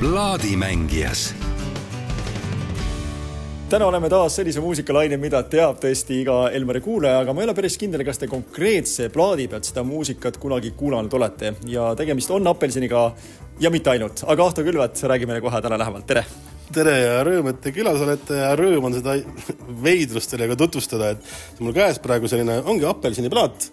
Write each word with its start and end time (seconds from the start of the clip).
plaadimängijas. 0.00 1.34
Täna 3.68 3.86
oleme 3.86 4.08
taas 4.08 4.36
sellise 4.36 4.60
muusikalaine, 4.64 5.18
mida 5.20 5.42
teab 5.44 5.76
tõesti 5.82 6.22
iga 6.22 6.38
Elmeri 6.56 6.80
kuulaja, 6.80 7.18
aga 7.20 7.34
ma 7.36 7.42
ei 7.42 7.48
ole 7.50 7.54
päris 7.54 7.76
kindel, 7.78 8.02
kas 8.08 8.18
te 8.18 8.28
konkreetse 8.30 9.10
plaadi 9.12 9.44
pealt 9.52 9.68
seda 9.68 9.84
muusikat 9.84 10.40
kunagi 10.40 10.72
kuulanud 10.78 11.12
olete. 11.20 11.52
Ja 11.68 11.90
tegemist 11.98 12.32
on 12.32 12.48
apelsiniga 12.48 13.02
ja 13.60 13.70
mitte 13.70 13.92
ainult, 13.92 14.24
aga 14.24 14.46
Ahto 14.48 14.64
Külvet 14.64 15.04
räägi 15.12 15.28
meile 15.28 15.44
kohe 15.44 15.60
täna 15.60 15.78
lähemalt, 15.78 16.08
tere! 16.08 16.24
tere 16.72 16.96
ja 17.02 17.20
rõõm, 17.26 17.50
et 17.50 17.60
te 17.60 17.74
külas 17.74 18.00
olete. 18.00 18.40
Ja 18.40 18.54
rõõm 18.56 18.88
on 18.88 18.96
seda 18.96 19.18
veidrust 19.84 20.32
teile 20.32 20.48
ka 20.48 20.56
tutvustada, 20.64 21.12
et 21.12 21.60
mul 21.60 21.76
käes 21.76 22.00
praegu 22.00 22.30
selline 22.30 22.62
ongi 22.64 22.88
apelsiniplaat 22.88 23.68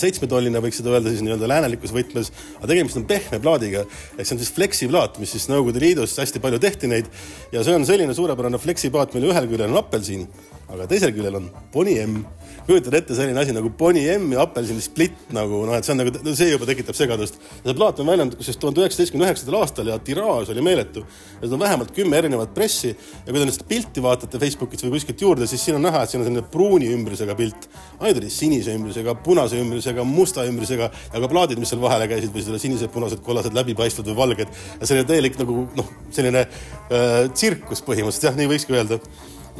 seitsmetolline, 0.00 0.60
võiks 0.64 0.80
seda 0.80 0.94
öelda 0.94 1.12
siis 1.12 1.22
nii-öelda 1.24 1.50
läänelikus 1.50 1.92
võtmes, 1.92 2.30
aga 2.58 2.70
tegemist 2.70 2.96
on 3.00 3.06
pehme 3.08 3.40
plaadiga. 3.42 3.84
ehk 4.16 4.26
see 4.26 4.36
on 4.36 4.42
siis 4.42 4.52
fleksiplaat, 4.56 5.18
mis 5.20 5.34
siis 5.36 5.48
Nõukogude 5.52 5.82
Liidus 5.82 6.16
hästi 6.18 6.40
palju 6.40 6.60
tehti 6.62 6.88
neid 6.90 7.10
ja 7.52 7.64
see 7.64 7.76
on 7.76 7.84
selline 7.88 8.14
suurepärane 8.16 8.58
fleksiplaat, 8.58 9.14
mille 9.14 9.32
ühel 9.32 9.48
küljel 9.50 9.68
on 9.68 9.82
apelsin, 9.82 10.26
aga 10.72 10.88
teisel 10.90 11.14
küljel 11.14 11.38
on 11.38 11.50
Boni 11.72 11.98
M 12.02 12.20
kujutad 12.66 12.94
ette 12.98 13.14
selline 13.14 13.38
asi 13.38 13.54
nagu 13.54 13.70
Boni 13.78 14.02
M 14.16 14.32
ja 14.34 14.42
apelsini 14.42 14.82
split 14.82 15.30
nagu 15.34 15.60
noh, 15.68 15.76
et 15.76 15.86
see 15.86 15.94
on 15.94 16.00
nagu, 16.02 16.12
see 16.34 16.48
juba 16.50 16.66
tekitab 16.66 16.96
segadust. 16.98 17.38
see 17.62 17.74
plaat 17.78 18.00
on 18.02 18.08
väljendatud 18.10 18.40
kusjuures 18.40 18.58
tuhande 18.62 18.82
üheksasaja 18.82 19.04
seitsmekümne 19.04 19.28
üheksandal 19.28 19.58
aastal 19.60 19.90
ja 19.92 19.98
tiraaž 20.08 20.50
oli 20.54 20.64
meeletu. 20.66 21.04
seda 21.38 21.54
on 21.54 21.62
vähemalt 21.62 21.92
kümme 21.94 22.18
erinevat 22.18 22.54
pressi 22.54 22.90
ja 22.90 23.28
kui 23.28 23.38
te 23.38 23.44
nüüd 23.44 23.54
seda 23.54 23.68
pilti 23.70 24.02
vaatate 24.02 24.40
Facebookist 24.42 24.86
või 24.86 24.96
kuskilt 24.96 25.22
juurde, 25.22 25.46
siis 25.46 25.62
siin 25.62 25.78
on 25.78 25.86
näha, 25.86 26.02
et 26.02 26.10
siin 26.10 26.24
on 26.24 26.26
selline 26.26 26.42
pruuni 26.50 26.90
ümbrusega 26.96 27.38
pilt. 27.38 27.68
ainult 28.00 28.20
oli 28.24 28.32
sinise 28.34 28.74
ümbrusega, 28.74 29.14
punase 29.28 29.62
ümbrusega, 29.62 30.04
musta 30.04 30.48
ümbrusega 30.50 30.90
ja 30.90 31.22
ka 31.22 31.30
plaadid, 31.30 31.62
mis 31.62 31.70
seal 31.70 31.82
vahele 31.82 32.10
käisid 32.10 32.34
või 32.34 32.42
selle 32.48 32.58
sinised, 32.62 32.90
punased, 32.90 33.22
kollased, 33.22 33.54
läbipaistvad 33.54 34.10
või 34.10 34.18
valged. 34.24 34.60
ja 34.80 34.90
selline 34.90 35.06
täielik 35.06 35.38
nagu 35.38 35.68
noh, 35.78 35.96
selline 36.10 36.46
äh, 36.48 37.30
tsirkus 37.30 37.86
põhimõtteliselt 37.86 38.30
jah, 38.32 38.38
nii 38.42 38.50
võikski 38.56 38.74
öelda 38.74 39.00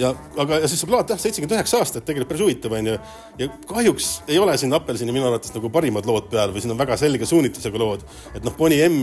ja 0.01 0.11
aga, 0.37 0.61
ja 0.63 0.69
siis 0.69 0.83
see 0.83 0.91
plaat 0.91 1.11
jah, 1.13 1.21
seitsekümmend 1.21 1.57
üheksa 1.57 1.81
aastat, 1.81 2.05
tegelikult 2.07 2.33
päris 2.33 2.45
huvitav 2.45 2.75
onju. 2.77 2.97
ja 3.41 3.49
kahjuks 3.71 4.11
ei 4.29 4.39
ole 4.43 4.57
siin 4.61 4.75
Apelsini 4.77 5.15
minu 5.15 5.29
arvates 5.29 5.55
nagu 5.55 5.71
parimad 5.73 6.09
lood 6.09 6.29
peal 6.33 6.53
või 6.55 6.65
siin 6.65 6.75
on 6.75 6.81
väga 6.81 6.99
selge 7.01 7.29
suunitlusega 7.29 7.81
lood. 7.81 8.05
et 8.35 8.45
noh, 8.45 8.55
Bonnie 8.59 8.85
M 8.91 9.01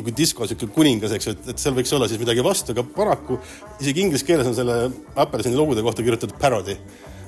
nagu 0.00 0.14
disko 0.16 0.48
siuke 0.50 0.68
kuningas, 0.74 1.16
eks 1.16 1.30
ju, 1.30 1.36
et, 1.36 1.50
et 1.54 1.62
seal 1.64 1.76
võiks 1.76 1.92
olla 1.96 2.08
siis 2.10 2.20
midagi 2.20 2.44
vastu, 2.44 2.76
aga 2.76 2.84
paraku 2.96 3.40
isegi 3.80 4.04
inglise 4.04 4.26
keeles 4.28 4.50
on 4.50 4.56
selle 4.58 4.78
Apelsini 5.24 5.58
logude 5.58 5.84
kohta 5.86 6.04
kirjutatud 6.04 6.38
parody 6.40 6.78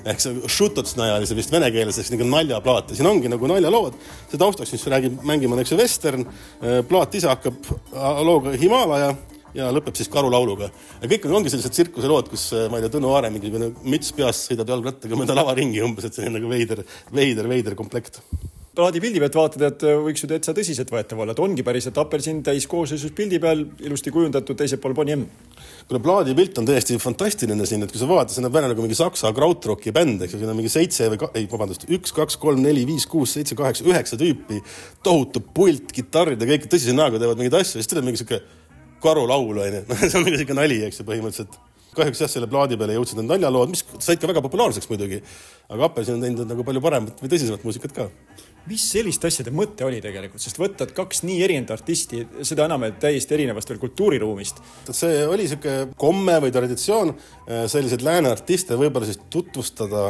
ehk 0.07 0.21
see 0.23 0.49
Šutotsnaja 0.51 1.17
oli 1.17 1.27
see 1.27 1.35
vist 1.35 1.51
vene 1.51 1.69
keeles, 1.73 1.97
ehk 1.99 2.13
nagu 2.13 2.27
naljaplaat 2.29 2.93
ja 2.93 2.99
siin 2.99 3.09
ongi 3.09 3.31
nagu 3.31 3.49
naljalood. 3.49 3.97
see 4.29 4.39
taustaks, 4.39 4.71
mis 4.75 4.85
räägib, 4.93 5.17
mängima 5.27 5.57
on 5.57 5.63
eks 5.63 5.73
ju 5.73 5.79
vestern, 5.79 6.27
plaat 6.87 7.17
ise 7.17 7.31
hakkab 7.31 7.73
looga 8.27 8.53
Himalaja 8.55 9.15
ja 9.57 9.69
lõpeb 9.73 9.97
siis 9.97 10.11
karulauluga. 10.13 10.69
ja 11.01 11.09
kõik 11.09 11.25
on, 11.27 11.39
ongi 11.39 11.53
sellised 11.53 11.73
tsirkuselood, 11.75 12.29
kus 12.33 12.49
ma 12.71 12.79
ei 12.79 12.85
tea, 12.85 12.93
Tõnu 12.97 13.13
Aare 13.15 13.31
mingi 13.33 13.51
müts 13.83 14.13
peas 14.17 14.45
sõidab 14.49 14.69
jalgrattaga 14.75 15.19
mööda 15.19 15.37
lava 15.37 15.57
ringi 15.57 15.81
umbes, 15.85 16.07
et 16.07 16.17
selline 16.17 16.37
nagu 16.39 16.51
veider, 16.51 16.85
veider, 17.13 17.49
veider 17.51 17.75
komplekt 17.79 18.21
plaadi 18.77 19.01
pildi 19.01 19.21
pealt 19.21 19.37
vaatad, 19.37 19.63
et 19.65 19.83
võiks 20.05 20.21
ju 20.21 20.27
täitsa 20.29 20.53
tõsiseltvõetav 20.53 21.21
olla, 21.23 21.33
et 21.33 21.39
ongi 21.41 21.63
päriselt 21.65 21.97
apelsin 21.97 22.43
täiskoosseisus 22.45 23.13
pildi 23.17 23.39
peal 23.41 23.63
ilusti 23.81 24.13
kujundatud, 24.13 24.57
teisel 24.59 24.77
pool 24.83 24.93
Bonnie 24.97 25.15
M. 25.17 25.23
kuule, 25.87 26.01
plaadi 26.03 26.35
pilt 26.37 26.61
on 26.61 26.67
täiesti 26.67 26.99
fantastiline 27.01 27.65
siin, 27.65 27.87
et 27.87 27.93
kui 27.93 28.01
sa 28.01 28.09
vaatad, 28.09 28.35
see 28.35 28.45
näeb 28.45 28.53
välja 28.53 28.69
nagu 28.69 28.85
mingi 28.85 28.97
saksa 28.99 29.31
krautrocki 29.33 29.93
bänd, 29.95 30.21
eks 30.21 30.35
ju, 30.35 30.41
siin 30.43 30.53
on 30.53 30.59
mingi 30.59 30.69
seitse 30.69 31.09
või 31.13 31.31
ei, 31.31 31.49
vabandust, 31.49 31.87
üks, 31.97 32.13
kaks, 32.13 32.37
kolm, 32.41 32.61
neli, 32.61 32.85
viis, 32.89 33.07
kuus, 33.09 33.33
seitse, 33.39 33.57
kaheksa, 33.57 33.87
üheksa 33.87 34.19
tüüpi, 34.21 34.61
tohutu 35.05 35.41
pult, 35.41 35.89
kitarrid 35.95 36.43
ja 36.43 36.51
kõik 36.53 36.69
tõsise 36.69 36.93
näoga 36.93 37.17
teevad 37.17 37.41
mingeid 37.41 37.57
asju, 37.63 37.81
siis 37.81 37.89
tuleb 37.89 38.05
mingi 38.05 38.21
sihuke 38.21 38.43
karulaul 39.03 39.63
onju, 39.65 39.83
noh, 39.89 40.03
see 40.09 40.19
on 40.19 40.27
mingi 40.27 40.41
siuke 40.43 40.57
nali, 40.57 40.81
eks 40.87 41.01
ju, 41.01 41.07
põhimõtteliselt. 41.07 41.59
kahjuks 41.97 42.19
jah, 42.21 42.29
selle 42.29 42.49
plaadi 42.49 42.77
peale 42.77 42.93
jõudsid 42.97 43.17
need 43.17 43.31
naljalood, 43.31 43.71
mis 43.73 43.81
said 44.03 44.21
ka 44.21 44.29
väga 44.29 44.43
populaarseks 44.45 44.89
muidugi. 44.91 45.23
aga 45.69 45.89
Apelsin 45.89 46.17
on 46.17 46.25
teinud 46.25 46.49
nagu 46.49 46.65
palju 46.67 46.83
paremat 46.83 47.23
või 47.23 47.33
tõsisemat 47.33 47.65
muusikat 47.65 47.95
ka 47.95 48.11
mis 48.67 48.83
selliste 48.91 49.29
asjade 49.29 49.51
mõte 49.55 49.85
oli 49.87 49.99
tegelikult, 50.03 50.41
sest 50.43 50.59
võtta 50.59 50.87
kaks 50.91 51.23
nii 51.27 51.39
erinevat 51.45 51.73
artisti, 51.77 52.23
seda 52.47 52.65
enam, 52.67 52.83
et 52.87 52.99
täiesti 53.01 53.35
erinevast 53.37 53.69
veel 53.71 53.79
kultuuriruumist. 53.81 54.61
see 54.91 55.23
oli 55.27 55.47
sihuke 55.47 55.93
komme 55.99 56.37
või 56.43 56.53
traditsioon 56.55 57.13
äh, 57.13 57.65
selliseid 57.71 58.03
lääne 58.05 58.33
artiste 58.35 58.77
võib-olla 58.79 59.07
siis 59.07 59.21
tutvustada 59.31 60.09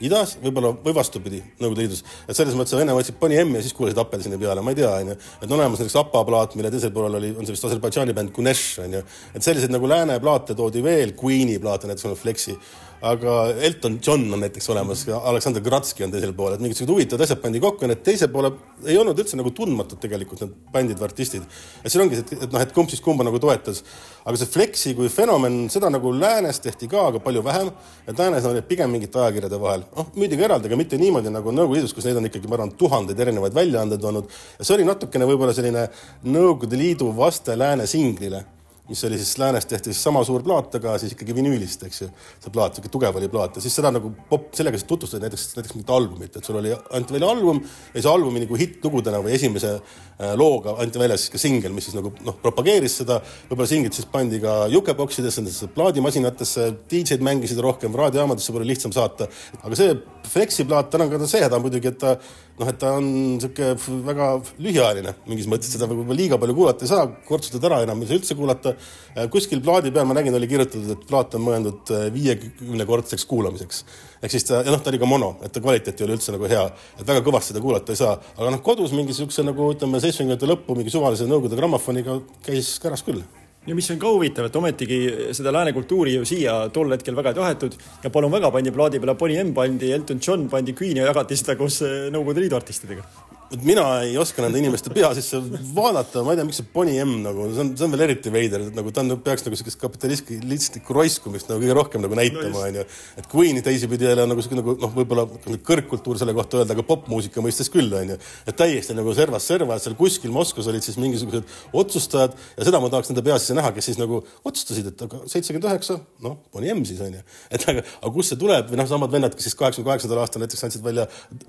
idas, 0.00 0.36
võib-olla 0.42 0.72
või 0.84 0.94
vastupidi, 0.96 1.40
Nõukogude 1.60 1.84
Liidus. 1.84 2.04
et 2.26 2.36
selles 2.36 2.56
mõttes 2.58 2.76
Vene 2.78 2.94
võtsid 2.96 3.18
pani 3.20 3.38
M 3.42 3.54
ja 3.58 3.62
siis 3.64 3.74
kuulasid 3.76 3.98
apelsini 4.00 4.38
peale, 4.40 4.62
ma 4.64 4.74
ei 4.74 4.78
tea, 4.80 4.90
onju. 4.90 5.16
et 5.42 5.48
on 5.48 5.56
olemas 5.58 5.80
näiteks 5.82 5.98
APA 6.00 6.24
plaat, 6.24 6.54
mille 6.56 6.70
teisel 6.70 6.92
poolel 6.94 7.18
oli, 7.20 7.32
on 7.36 7.46
see 7.46 7.56
vist 7.56 7.66
Aserbaidžaani 7.68 8.16
bänd 8.16 8.32
Kunesh, 8.36 8.80
onju. 8.84 9.02
et 9.34 9.42
selliseid 9.42 9.72
nagu 9.72 9.88
lääne 9.88 10.20
plaate 10.20 10.54
toodi 10.54 10.82
veel, 10.82 11.12
Queen'i 11.18 11.58
plaate 11.60 11.90
näiteks 11.90 12.08
on 12.08 12.16
Flexi 12.16 12.56
aga 13.00 13.34
Elton 13.64 13.98
John 14.06 14.32
on 14.32 14.42
näiteks 14.44 14.68
olemas 14.70 15.06
Aleksander 15.08 15.62
Gratski 15.64 16.04
on 16.04 16.12
teisel 16.12 16.32
pool, 16.36 16.52
et 16.52 16.60
mingisugused 16.60 16.92
huvitavad 16.92 17.24
asjad 17.24 17.40
pandi 17.40 17.60
kokku 17.62 17.86
ja 17.86 17.90
need 17.94 18.02
teise 18.04 18.28
poole 18.32 18.50
ei 18.84 18.98
olnud 19.00 19.18
üldse 19.22 19.38
nagu 19.40 19.52
tundmatud 19.56 20.00
tegelikult 20.02 20.42
need 20.44 20.52
bändid 20.74 21.00
või 21.00 21.08
artistid. 21.08 21.46
et 21.84 21.92
siin 21.92 22.04
ongi 22.04 22.18
see, 22.18 22.26
et, 22.26 22.44
et 22.44 22.52
noh, 22.52 22.60
et 22.60 22.74
kumb 22.76 22.92
siis 22.92 23.00
kumba 23.04 23.24
nagu 23.24 23.40
toetas. 23.40 23.82
aga 24.24 24.36
see 24.36 24.52
Flexi 24.52 24.94
kui 24.98 25.08
fenomen, 25.08 25.62
seda 25.72 25.88
nagu 25.92 26.12
läänes 26.12 26.60
tehti 26.60 26.90
ka, 26.92 27.06
aga 27.08 27.24
palju 27.24 27.44
vähem. 27.44 27.72
et 28.06 28.18
läänes 28.18 28.44
olid 28.52 28.68
pigem 28.68 28.92
mingite 28.92 29.18
ajakirjade 29.18 29.60
vahel. 29.60 29.88
noh, 29.96 30.12
ka 30.12 30.44
eraldi, 30.44 30.68
aga 30.68 30.76
mitte 30.76 31.00
niimoodi 31.00 31.32
nagu 31.32 31.56
Nõukogude 31.56 31.80
Liidus, 31.80 31.96
kus 31.96 32.04
neid 32.04 32.20
on 32.20 32.28
ikkagi, 32.28 32.48
ma 32.48 32.58
arvan, 32.58 32.76
tuhandeid 32.76 33.20
erinevaid 33.20 33.56
väljaandeid 33.56 34.04
olnud. 34.12 34.30
ja 34.58 34.64
see 34.64 34.76
oli 34.76 34.88
natukene 34.88 35.28
võib-olla 35.32 35.56
selline 35.56 35.88
Nõukogude 36.28 36.76
Liidu 36.76 37.14
vaste 37.16 37.56
lääne 37.56 37.88
singlile 37.88 38.44
mis 38.90 39.04
oli 39.06 39.18
siis 39.20 39.36
läänes 39.38 39.66
tehti 39.70 39.92
siis 39.92 40.02
sama 40.02 40.22
suur 40.26 40.42
plaat, 40.42 40.74
aga 40.80 40.96
siis 40.98 41.14
ikkagi 41.14 41.34
vinüülist, 41.36 41.84
eks 41.86 42.02
ju. 42.02 42.08
see 42.42 42.52
plaat, 42.52 42.76
sihuke 42.76 42.90
tugev 42.92 43.16
oli 43.20 43.28
plaat 43.30 43.58
ja 43.58 43.62
siis 43.64 43.76
seda 43.78 43.92
nagu 43.94 44.10
pop, 44.30 44.48
sellega 44.56 44.78
siis 44.78 44.88
tutvustati 44.90 45.22
näiteks, 45.24 45.46
näiteks 45.56 45.76
mingit 45.76 45.92
albumit, 45.94 46.36
et 46.36 46.46
sul 46.46 46.58
oli, 46.58 46.74
anti 46.98 47.14
välja 47.14 47.30
album 47.30 47.62
ja 47.94 48.02
see 48.02 48.10
albumi 48.10 48.44
nagu 48.44 48.58
hittlugudena 48.58 49.22
või 49.24 49.36
esimese 49.38 49.72
äh, 49.76 50.34
looga 50.38 50.74
anti 50.82 51.02
välja 51.02 51.18
siis 51.20 51.34
ka 51.34 51.42
singel, 51.42 51.74
mis 51.76 51.88
siis 51.88 51.98
nagu 51.98 52.12
noh, 52.26 52.38
propageeris 52.42 53.00
seda. 53.02 53.20
võib-olla 53.50 53.70
singlit 53.70 53.98
siis 53.98 54.10
pandi 54.10 54.42
ka 54.42 54.56
jukeboksidesse, 54.74 55.44
nendesse 55.44 55.70
plaadimasinatesse, 55.76 56.70
DJ-d 56.90 57.22
mängisid 57.26 57.62
rohkem, 57.62 57.94
raadiojaamadesse 58.02 58.52
võib-olla 58.52 58.72
lihtsam 58.74 58.94
saata. 58.96 59.30
aga 59.62 59.78
see 59.78 59.94
Flexi 60.30 60.66
plaat, 60.68 60.90
tal 60.92 61.06
on 61.06 61.10
ka 61.10 61.26
see 61.30 61.42
häda 61.42 61.58
muidugi, 61.62 61.90
et 61.90 61.98
ta 61.98 62.16
noh, 62.58 62.68
et 62.68 62.78
ta 62.80 62.92
on 62.98 63.06
niisugune 63.06 64.02
väga 64.06 64.28
lühiajaline 64.62 65.14
mingis 65.28 65.48
mõttes, 65.50 65.72
seda 65.74 65.88
võib-olla 65.90 66.18
liiga 66.18 66.38
palju 66.40 66.56
kuulata 66.56 66.86
ei 66.86 66.90
saa, 66.90 67.06
kortsutad 67.28 67.66
ära, 67.70 67.80
enam 67.86 68.02
ei 68.02 68.10
saa 68.10 68.20
üldse 68.20 68.36
kuulata. 68.38 68.74
Äh, 69.14 69.26
kuskil 69.32 69.62
plaadi 69.64 69.92
peal 69.94 70.08
ma 70.08 70.16
nägin, 70.18 70.36
oli 70.36 70.50
kirjutatud, 70.50 70.92
et 70.94 71.08
plaat 71.08 71.36
on 71.38 71.44
mõeldud 71.46 71.92
äh, 71.96 72.06
viiekümnekordseks 72.14 73.26
kuulamiseks. 73.30 73.84
ehk 74.20 74.34
siis 74.34 74.48
ta, 74.48 74.62
ja 74.66 74.74
noh, 74.74 74.82
ta 74.84 74.92
oli 74.92 75.00
ka 75.00 75.08
mono, 75.08 75.34
et 75.44 75.52
ta 75.52 75.64
kvaliteet 75.64 76.00
ei 76.00 76.08
ole 76.08 76.18
üldse 76.18 76.34
nagu 76.36 76.48
hea, 76.50 76.64
et 76.98 77.06
väga 77.08 77.24
kõvasti 77.26 77.54
seda 77.54 77.64
kuulata 77.64 77.94
ei 77.94 78.00
saa, 78.00 78.16
aga 78.36 78.54
noh, 78.54 78.64
kodus 78.64 78.92
mingi 78.96 79.14
niisuguse 79.14 79.46
nagu 79.46 79.72
ütleme, 79.74 80.02
seitsmekümnendate 80.02 80.50
lõppu 80.50 80.76
mingi 80.78 80.92
suvalise 80.92 81.28
Nõukogude 81.30 81.56
grammofoniga 81.56 82.20
käis 82.44 82.74
käras 82.82 83.06
küll 83.06 83.24
ja 83.66 83.74
mis 83.76 83.90
on 83.92 83.98
ka 84.00 84.12
huvitav, 84.14 84.48
et 84.48 84.56
ometigi 84.56 85.00
seda 85.36 85.52
lääne 85.52 85.74
kultuuri 85.76 86.14
ju 86.16 86.28
siia 86.28 86.56
tol 86.74 86.92
hetkel 86.94 87.16
väga 87.16 87.34
ei 87.34 87.40
tahetud. 87.40 87.76
Ja 88.04 88.10
palun 88.10 88.32
väga, 88.32 88.52
pandi 88.54 88.72
plaadi 88.72 89.02
peale 89.02 89.18
Bonnie 89.18 89.44
M, 89.44 89.52
pandi 89.54 89.92
Elton 89.92 90.22
John, 90.26 90.48
pandi 90.48 90.76
Queen 90.76 91.02
ja 91.02 91.10
jagati 91.10 91.36
seda 91.36 91.58
koos 91.60 91.82
Nõukogude 91.84 92.46
Liidu 92.46 92.58
artistidega 92.60 93.06
et 93.50 93.64
mina 93.66 93.82
ei 94.04 94.14
oska 94.20 94.44
nende 94.44 94.60
inimeste 94.60 94.92
pea 94.94 95.08
sisse 95.16 95.40
vaadata, 95.74 96.22
ma 96.22 96.34
ei 96.34 96.38
tea, 96.38 96.46
miks 96.46 96.60
see 96.60 96.68
Bonnie 96.70 97.02
M 97.02 97.16
nagu, 97.24 97.48
see 97.50 97.62
on, 97.64 97.72
see 97.78 97.86
on 97.86 97.94
veel 97.96 98.04
eriti 98.06 98.30
veider, 98.32 98.68
et 98.68 98.76
nagu 98.78 98.92
ta 98.94 99.02
on, 99.02 99.16
peaks 99.24 99.42
nagu 99.46 99.58
siukest 99.58 99.80
kapitalistlikku 99.80 100.94
roiskumist 100.94 101.50
nagu 101.50 101.62
kõige 101.64 101.76
rohkem 101.76 102.04
nagu 102.04 102.18
näitama, 102.18 102.62
onju. 102.68 102.84
et 103.18 103.28
Queen'i 103.32 103.64
teisipidi 103.66 104.06
jälle 104.06 104.22
on 104.22 104.30
nagu 104.30 104.44
siuke 104.44 104.58
nagu 104.60 104.76
noh, 104.78 104.92
võib-olla 104.94 105.26
kõrgkultuur 105.66 106.20
selle 106.20 106.34
kohta 106.36 106.60
öelda, 106.60 106.76
aga 106.76 106.84
popmuusika 106.86 107.42
mõistes 107.42 107.72
küll, 107.74 107.90
onju. 107.90 108.20
et 108.46 108.58
täiesti 108.60 108.94
nagu 108.94 109.14
servas 109.18 109.48
serva, 109.50 109.74
et 109.74 109.86
seal 109.86 109.98
kuskil 109.98 110.30
Moskvas 110.34 110.70
olid 110.70 110.86
siis 110.86 111.00
mingisugused 111.02 111.50
otsustajad 111.82 112.38
ja 112.54 112.68
seda 112.68 112.78
ma 112.82 112.92
tahaks 112.92 113.10
nende 113.10 113.26
pea 113.26 113.40
sisse 113.42 113.58
näha, 113.58 113.74
kes 113.74 113.90
siis 113.90 113.98
nagu 113.98 114.22
otsustasid, 114.46 114.92
et 114.92 115.04
aga 115.08 115.24
seitsekümmend 115.26 115.66
üheksa, 115.72 115.98
noh, 116.22 116.38
Bonnie 116.54 116.70
M 116.76 116.86
siis 116.86 117.02
onju. 117.02 117.26
et 117.50 117.66
aga, 117.66 117.82
aga 117.98 118.14
kust 118.14 118.30
see 118.30 118.40
tuleb 118.40 118.70
või 118.70 118.78
noh, 118.78 118.90
samad 118.90 119.10
vennad, 119.10 119.34
kes 119.34 119.50
siis 119.50 119.58
kaheksakümne 119.58 119.90
kaheksandal 119.90 120.22
aastal 120.22 120.44
näiteks 120.44 120.66
andsid 120.68 120.86
välja 120.86 121.08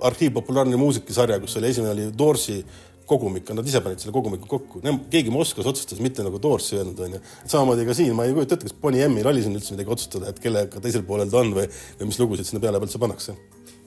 Arhiiv 0.09 0.33
populaarne 0.39 0.79
muusikasarja, 0.81 1.37
kus 1.43 1.59
oli 1.59 1.69
esimene 1.69 1.90
oli 1.93 2.09
Doorsi 2.17 2.61
kogumik, 3.11 3.49
nad 3.55 3.67
ise 3.67 3.81
panid 3.83 3.99
selle 3.99 4.13
kogumiku 4.15 4.47
kokku, 4.47 4.81
keegi 5.11 5.33
Moskvas 5.33 5.67
otsustas 5.73 5.99
mitte 6.03 6.23
nagu 6.23 6.39
Doorsi 6.41 6.77
öelnud, 6.79 6.99
onju. 7.07 7.19
samamoodi 7.43 7.87
ka 7.87 7.95
siin, 7.97 8.13
ma 8.15 8.27
ei 8.27 8.35
kujuta 8.35 8.55
ette, 8.55 8.69
kas 8.69 8.77
Bonnie 8.81 9.07
M-il 9.09 9.27
oli 9.27 9.43
siin 9.43 9.57
üldse 9.57 9.75
midagi 9.75 9.91
otsustada, 9.97 10.31
et 10.31 10.39
kellega 10.39 10.83
teisel 10.83 11.03
poolel 11.07 11.31
ta 11.31 11.41
on 11.41 11.51
või, 11.57 11.67
või 11.99 12.11
mis 12.11 12.21
lugusid 12.21 12.47
sinna 12.47 12.63
peale 12.63 12.79
pealt 12.79 12.91
üldse 12.91 13.01
pannakse 13.03 13.35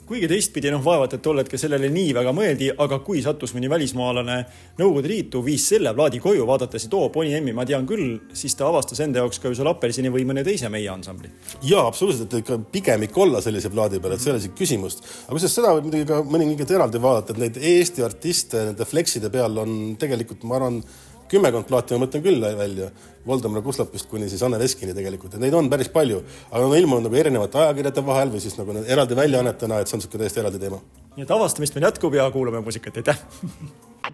kuigi 0.09 0.29
teistpidi 0.29 0.71
noh, 0.73 0.83
vaevalt, 0.85 1.17
et 1.17 1.23
tol 1.25 1.41
hetkel 1.41 1.61
sellele 1.61 1.89
nii 1.93 2.13
väga 2.17 2.33
mõeldi, 2.37 2.71
aga 2.85 2.99
kui 3.05 3.23
sattus 3.25 3.55
mõni 3.57 3.71
välismaalane 3.73 4.37
Nõukogude 4.79 5.09
Liitu, 5.09 5.41
viis 5.45 5.65
selle 5.71 5.95
plaadi 5.97 6.21
koju, 6.23 6.45
vaadates, 6.49 6.87
et 6.87 6.97
oo, 6.97 7.09
Bonnie 7.15 7.39
M-i 7.41 7.55
ma 7.57 7.65
tean 7.69 7.87
küll, 7.89 8.19
siis 8.37 8.57
ta 8.59 8.67
avastas 8.69 9.01
enda 9.05 9.23
jaoks 9.23 9.41
ka 9.41 9.53
ju 9.53 9.59
seal 9.59 9.71
Apelsini 9.71 10.13
või 10.13 10.27
mõne 10.29 10.45
teise 10.47 10.69
meie 10.73 10.91
ansambli. 10.93 11.31
jaa, 11.63 11.87
absoluutselt, 11.87 12.33
et 12.33 12.45
ikka 12.45 12.59
pigemik 12.75 13.17
olla 13.19 13.41
sellise 13.45 13.71
plaadi 13.73 14.03
peal, 14.03 14.17
et 14.17 14.25
see 14.25 14.33
ei 14.33 14.35
ole 14.35 14.43
isegi 14.43 14.59
küsimust. 14.59 15.05
aga 15.25 15.39
kusjuures 15.39 15.57
seda 15.61 15.73
võib 15.79 15.89
muidugi 15.89 16.11
ka 16.11 16.21
mõningaid 16.35 16.77
eraldi 16.77 17.03
vaadata, 17.03 17.33
et 17.33 17.43
neid 17.45 17.59
Eesti 17.75 18.05
artiste 18.05 18.69
nende 18.71 18.89
flexide 18.89 19.33
peal 19.33 19.59
on 19.65 19.75
tegelikult, 20.01 20.45
ma 20.49 20.61
arvan, 20.61 20.83
kümmekond 21.31 21.69
plaati 21.69 21.97
ma 21.97 22.05
mõtlen 22.05 22.25
küll 22.25 22.45
välja, 22.59 22.91
Voldemar 23.27 23.63
Kuslapist 23.65 24.09
kuni 24.11 24.29
siis 24.29 24.43
Anne 24.45 24.59
Veskini 24.61 24.95
tegelikult, 24.97 25.35
et 25.35 25.41
neid 25.41 25.55
on 25.57 25.71
päris 25.73 25.89
palju, 25.93 26.21
aga 26.51 26.61
nad 26.61 26.69
on 26.71 26.77
ilmunud 26.77 27.09
nagu 27.09 27.17
erinevate 27.21 27.63
ajakirjade 27.63 28.05
vahel 28.05 28.35
või 28.35 28.43
siis 28.45 28.59
nagu 28.61 28.77
eraldi 28.85 29.17
väljaannetena, 29.17 29.81
et 29.81 29.89
see 29.89 29.97
on 29.97 30.05
niisugune 30.05 30.25
täiesti 30.25 30.45
eraldi 30.45 30.61
teema. 30.61 30.83
nii 31.17 31.25
et 31.25 31.35
avastamist 31.39 31.75
veel 31.75 31.89
jätkub 31.89 32.15
ja 32.15 32.29
kuulame 32.35 32.61
muusikat, 32.61 33.01
aitäh! 33.01 33.19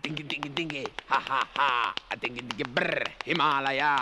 Dingi 0.04 0.22
dingi 0.30 0.50
dingi, 0.56 0.84
ha 1.10 1.18
ha 1.28 1.40
ha, 1.58 1.92
dingi 2.22 2.44
dingi 2.46 2.64
brr, 2.74 3.10
Himalaja. 3.26 3.96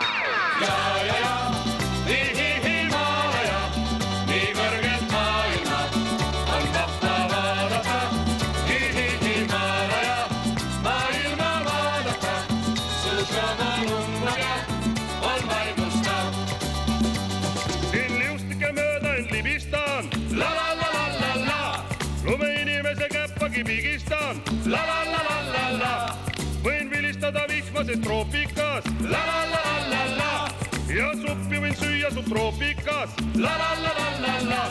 Vihmases 27.89 28.01
troopikas, 28.01 28.83
la 29.01 29.25
la 29.25 29.45
la 29.51 29.89
la 29.89 30.03
la. 30.17 30.49
Ja 30.93 31.11
suppi 31.13 31.57
võin 31.57 31.75
süüa 31.75 32.11
subtroopikas, 32.11 33.09
la 33.35 33.57
la 33.57 33.71
la 33.81 33.93
la 33.97 34.09
la 34.21 34.35
la, 34.49 34.63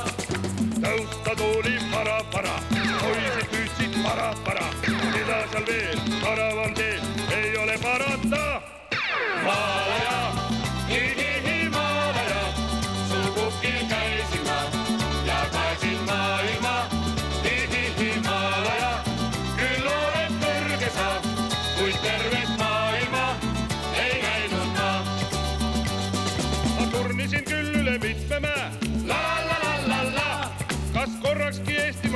tõusta 0.79 1.35
tooli 1.37 1.79
para-para, 1.93 2.55
poisid 2.71 3.51
püüdsid 3.51 4.01
para-para, 4.05 4.71
mida 4.87 5.43
seal 5.51 5.67
veel, 5.67 6.01
paravan 6.23 6.75
teel, 6.75 7.13
ei 7.35 7.57
ole 7.59 7.79
parata. 7.83 8.47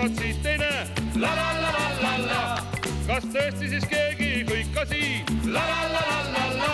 Siit 0.09 0.47
ei 0.47 0.59
näe, 0.59 0.87
la 1.17 1.31
la 1.37 1.49
la 1.61 1.71
la 1.73 1.87
la 2.03 2.13
la, 2.27 2.43
kas 3.07 3.27
tõesti 3.35 3.69
siis 3.69 3.85
keegi 3.91 4.29
ei 4.39 4.43
hõika 4.49 4.87
siin, 4.91 5.29
la 5.47 5.63
la 5.69 5.83
la 5.93 6.03
la 6.09 6.23
la 6.35 6.47
la, 6.57 6.73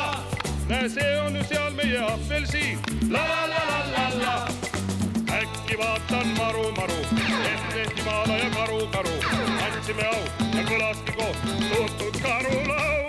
näe, 0.68 0.88
see 0.88 1.10
on 1.20 1.36
ju 1.36 1.44
seal 1.50 1.74
meie 1.76 2.00
apelsiin, 2.04 2.78
la 3.10 3.24
la 3.32 3.42
la 3.52 3.64
la 3.68 3.82
la 3.96 4.06
la, 4.22 4.36
äkki 5.40 5.76
vaatan 5.82 6.32
maru, 6.38 6.70
maru, 6.78 7.02
ette 7.52 7.84
Himalaja 7.96 8.48
karu, 8.56 8.80
karu, 8.96 9.18
andsime 9.66 10.08
au 10.14 10.24
ja 10.54 10.64
kõlaski 10.72 11.20
koos 11.20 11.44
tuntud 11.44 12.22
karulaul. 12.22 13.07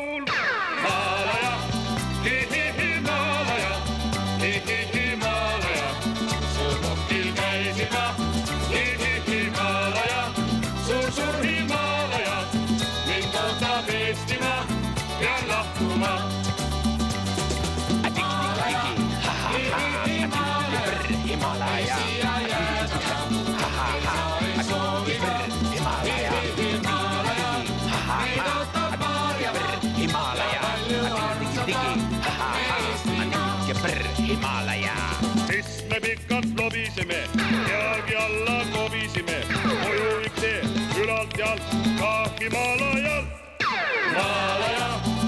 Ülalt 42.42 43.30
ja 44.16 45.19